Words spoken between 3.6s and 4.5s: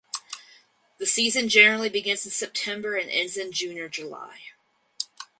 or July.